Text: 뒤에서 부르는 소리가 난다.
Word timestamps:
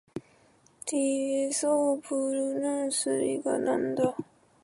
뒤에서 0.87 1.99
부르는 2.01 2.89
소리가 2.89 3.59
난다. 3.59 4.15